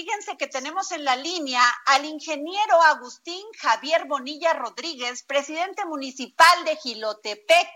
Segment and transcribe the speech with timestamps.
[0.00, 6.74] Fíjense que tenemos en la línea al ingeniero Agustín Javier Bonilla Rodríguez, presidente municipal de
[6.76, 7.68] Gilotepec,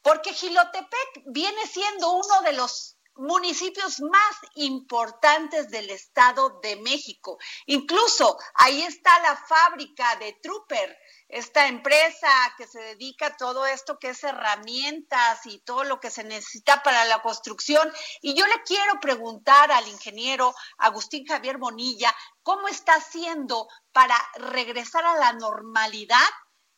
[0.00, 7.38] porque Gilotepec viene siendo uno de los municipios más importantes del Estado de México.
[7.66, 10.96] Incluso ahí está la fábrica de Trooper,
[11.28, 16.10] esta empresa que se dedica a todo esto que es herramientas y todo lo que
[16.10, 17.92] se necesita para la construcción.
[18.22, 25.04] Y yo le quiero preguntar al ingeniero Agustín Javier Bonilla, ¿cómo está haciendo para regresar
[25.04, 26.18] a la normalidad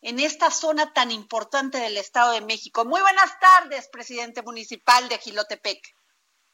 [0.03, 2.85] en esta zona tan importante del Estado de México?
[2.85, 6.00] Muy buenas tardes, presidente municipal de Gilotepec.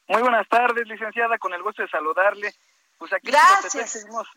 [0.08, 2.52] Muy buenas tardes, licenciada, con el gusto de saludarle.
[2.98, 3.90] Pues aquí Gracias.
[3.90, 4.28] Seguimos,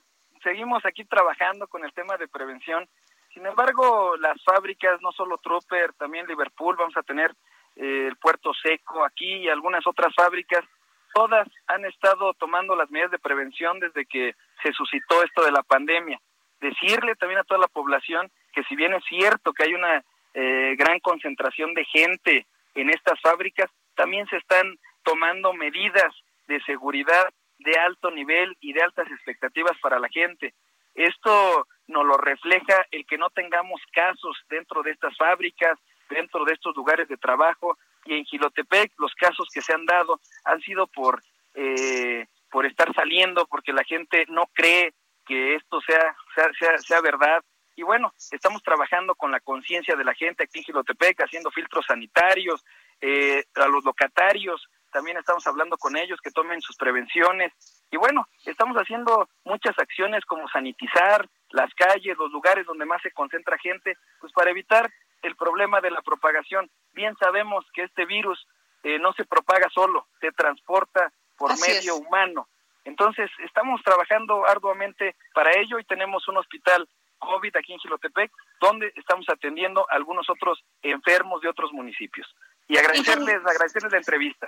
[0.44, 2.88] seguimos aquí trabajando con el tema de prevención.
[3.34, 7.36] Sin embargo, las fábricas, no solo Trooper, también Liverpool, vamos a tener
[7.76, 10.66] eh, el Puerto Seco aquí y algunas otras fábricas,
[11.14, 15.64] todas han estado tomando las medidas de prevención desde que se suscitó esto de la
[15.64, 16.20] pandemia.
[16.60, 20.04] Decirle también a toda la población que si bien es cierto que hay una
[20.34, 24.78] eh, gran concentración de gente en estas fábricas, también se están
[25.10, 26.14] tomando medidas
[26.48, 30.54] de seguridad de alto nivel y de altas expectativas para la gente.
[30.94, 36.54] Esto nos lo refleja el que no tengamos casos dentro de estas fábricas, dentro de
[36.54, 40.88] estos lugares de trabajo y en Gilotepec los casos que se han dado han sido
[40.88, 41.22] por
[41.56, 44.94] eh, por estar saliendo porque la gente no cree
[45.26, 47.44] que esto sea sea, sea, sea verdad
[47.76, 51.86] y bueno estamos trabajando con la conciencia de la gente aquí en Gilotepec haciendo filtros
[51.86, 52.64] sanitarios
[53.02, 57.54] eh, a los locatarios también estamos hablando con ellos que tomen sus prevenciones
[57.92, 63.12] y bueno, estamos haciendo muchas acciones como sanitizar las calles, los lugares donde más se
[63.12, 66.70] concentra gente, pues para evitar el problema de la propagación.
[66.94, 68.48] Bien sabemos que este virus
[68.84, 72.00] eh, no se propaga solo, se transporta por Así medio es.
[72.00, 72.48] humano.
[72.86, 76.88] Entonces, estamos trabajando arduamente para ello y tenemos un hospital
[77.20, 82.28] COVID aquí en Gilotepec, donde estamos atendiendo a algunos otros enfermos de otros municipios.
[82.70, 84.48] Y agradecerles, agradecerles la entrevista.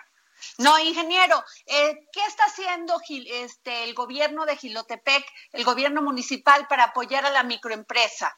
[0.60, 6.66] No, ingeniero, eh, ¿qué está haciendo Gil- este, el gobierno de Gilotepec, el gobierno municipal
[6.70, 8.36] para apoyar a la microempresa?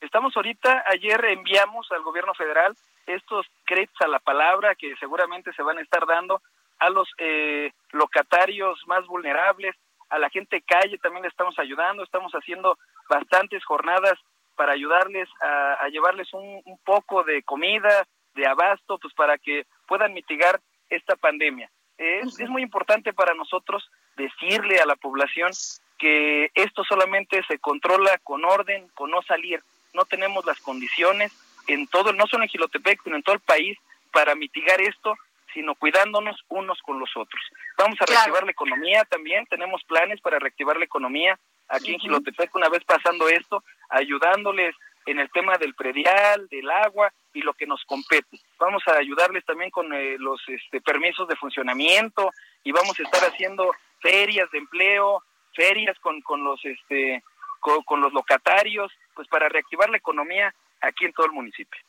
[0.00, 5.62] Estamos ahorita, ayer enviamos al gobierno federal estos créditos a la palabra que seguramente se
[5.62, 6.40] van a estar dando
[6.78, 9.76] a los eh, locatarios más vulnerables,
[10.08, 12.76] a la gente calle también le estamos ayudando, estamos haciendo
[13.08, 14.18] bastantes jornadas
[14.56, 19.66] para ayudarles a, a llevarles un, un poco de comida, de abasto, pues para que
[19.86, 21.70] puedan mitigar esta pandemia.
[21.98, 25.52] Es, es muy importante para nosotros decirle a la población
[25.98, 29.62] que esto solamente se controla con orden, con no salir.
[29.94, 31.32] No tenemos las condiciones
[31.68, 33.78] en todo, no solo en Gilotepec, sino en todo el país
[34.10, 35.14] para mitigar esto,
[35.54, 37.40] sino cuidándonos unos con los otros.
[37.78, 38.12] Vamos a Claro.
[38.20, 41.38] reactivar la economía también, tenemos planes para reactivar la economía
[41.68, 42.00] aquí en.
[42.00, 44.74] Gilotepec una vez pasando esto, ayudándoles
[45.06, 48.40] en el tema del predial, del agua y lo que nos compete.
[48.58, 52.30] Vamos a ayudarles también con eh, los este, permisos de funcionamiento
[52.64, 55.22] y vamos a estar haciendo ferias de empleo,
[55.54, 57.22] ferias con, con los este
[57.60, 61.80] con, con los locatarios, pues para reactivar la economía aquí en todo el municipio.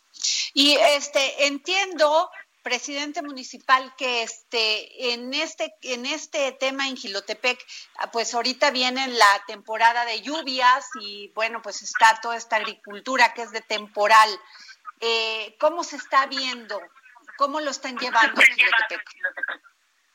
[0.53, 2.29] Y este entiendo,
[2.61, 7.59] presidente municipal, que este en este en este tema en Gilotepec,
[7.97, 13.33] ah, pues ahorita viene la temporada de lluvias y bueno, pues está toda esta agricultura
[13.33, 14.29] que es de temporal.
[14.99, 16.79] Eh, ¿Cómo se está viendo?
[17.37, 18.41] ¿Cómo lo están llevando?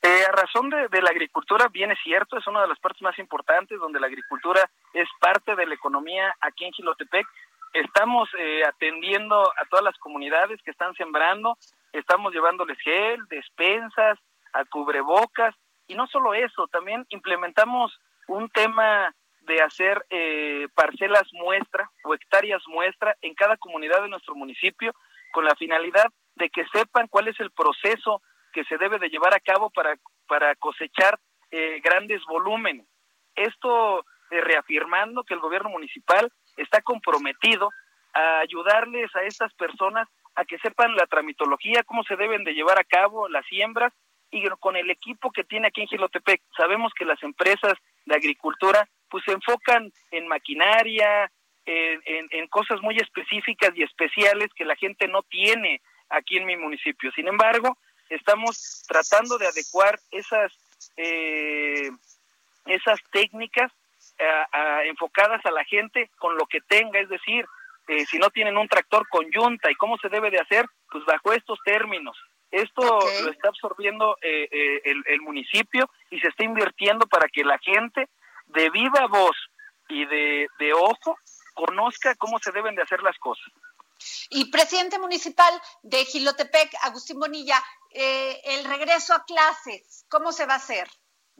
[0.01, 3.01] Eh, a razón de, de la agricultura, bien es cierto, es una de las partes
[3.01, 7.27] más importantes donde la agricultura es parte de la economía aquí en Gilotepec.
[7.73, 11.57] Estamos eh, atendiendo a todas las comunidades que están sembrando,
[11.91, 14.17] estamos llevándoles gel, despensas,
[14.53, 15.53] a cubrebocas
[15.87, 19.13] y no solo eso, también implementamos un tema
[19.49, 24.93] de hacer eh, parcelas muestra o hectáreas muestra en cada comunidad de nuestro municipio
[25.31, 26.05] con la finalidad
[26.35, 28.21] de que sepan cuál es el proceso
[28.53, 29.95] que se debe de llevar a cabo para,
[30.27, 31.19] para cosechar
[31.49, 32.85] eh, grandes volúmenes.
[33.35, 37.71] Esto eh, reafirmando que el gobierno municipal está comprometido
[38.13, 42.79] a ayudarles a estas personas a que sepan la tramitología, cómo se deben de llevar
[42.79, 43.93] a cabo las siembras
[44.29, 46.39] y con el equipo que tiene aquí en Gilotepec.
[46.55, 47.73] Sabemos que las empresas
[48.05, 51.31] de agricultura pues se enfocan en maquinaria,
[51.65, 56.57] en, en, cosas muy específicas y especiales que la gente no tiene aquí en mi
[56.57, 57.11] municipio.
[57.11, 57.77] Sin embargo,
[58.09, 60.51] estamos tratando de adecuar esas
[60.97, 61.89] eh,
[62.65, 63.71] esas técnicas
[64.85, 67.45] enfocadas a la gente con lo que tenga, es decir,
[67.89, 71.03] eh, si no tienen un tractor con yunta y cómo se debe de hacer, pues
[71.05, 72.15] bajo estos términos.
[72.51, 72.83] Esto
[73.23, 77.57] lo está absorbiendo eh, eh, el, el, municipio y se está invirtiendo para que la
[77.57, 78.07] gente
[78.49, 79.35] de viva voz
[79.87, 81.17] y de, de ojo
[81.53, 83.45] conozca cómo se deben de hacer las cosas.
[84.29, 85.53] Y presidente municipal
[85.83, 87.61] de Gilotepec, Agustín Bonilla,
[87.91, 90.87] eh, el regreso a clases, ¿cómo se va a hacer?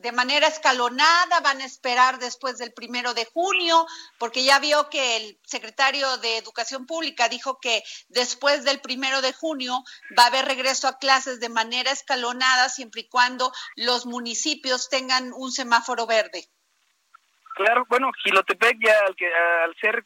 [0.01, 3.85] de manera escalonada, van a esperar después del primero de junio,
[4.17, 9.33] porque ya vio que el secretario de Educación Pública dijo que después del primero de
[9.33, 9.83] junio
[10.17, 15.33] va a haber regreso a clases de manera escalonada, siempre y cuando los municipios tengan
[15.33, 16.49] un semáforo verde.
[17.59, 20.01] Claro, bueno, Gilotepec ya al, que, al ser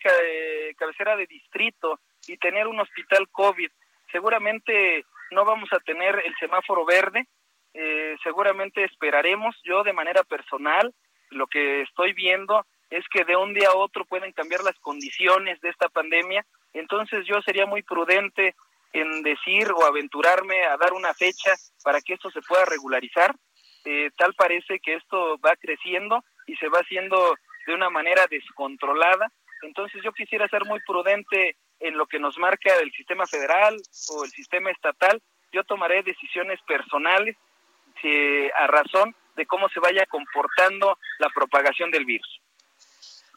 [0.76, 3.70] cabecera de distrito y tener un hospital COVID,
[4.12, 7.28] seguramente no vamos a tener el semáforo verde,
[7.76, 9.56] eh, seguramente esperaremos.
[9.64, 10.96] Yo de manera personal,
[11.30, 15.62] lo que estoy viendo es que de un día a otro pueden cambiar las condiciones
[15.62, 16.44] de esta pandemia.
[16.74, 18.56] Entonces yo sería muy prudente
[18.94, 21.54] en decir o aventurarme a dar una fecha
[21.84, 23.36] para que esto se pueda regularizar.
[23.86, 27.36] Eh, tal parece que esto va creciendo y se va haciendo
[27.66, 29.32] de una manera descontrolada.
[29.62, 33.76] Entonces yo quisiera ser muy prudente en lo que nos marca el sistema federal
[34.10, 35.22] o el sistema estatal.
[35.52, 37.38] Yo tomaré decisiones personales
[38.56, 42.42] a razón de cómo se vaya comportando la propagación del virus.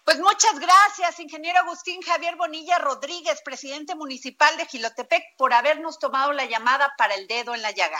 [0.04, 6.32] Pues muchas gracias, ingeniero Agustín Javier Bonilla Rodríguez, presidente municipal de Gilotepec, por habernos tomado
[6.32, 7.98] la llamada para el dedo en la llaga.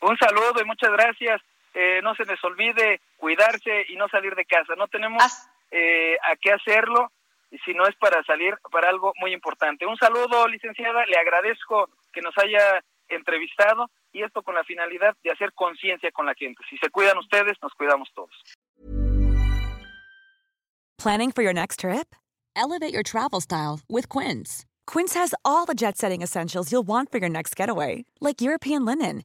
[0.00, 1.40] Un saludo y muchas gracias.
[1.74, 4.74] Eh, no se les olvide cuidarse y no salir de casa.
[4.76, 5.24] No tenemos
[5.70, 7.10] eh, a qué hacerlo
[7.64, 9.86] si no es para salir para algo muy importante.
[9.86, 11.06] Un saludo, licenciada.
[11.06, 16.26] Le agradezco que nos haya entrevistado y esto con la finalidad de hacer conciencia con
[16.26, 16.62] la gente.
[16.68, 18.36] Si se cuidan ustedes, nos cuidamos todos.
[20.98, 22.14] Planning for your next trip?
[22.54, 24.66] Elevate your travel style with Quince.
[24.86, 29.24] Quince has all the jet-setting essentials you'll want for your next getaway, like European linen,